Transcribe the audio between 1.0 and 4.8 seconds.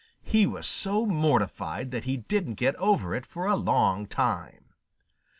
mortified that he didn't get over it for a long time.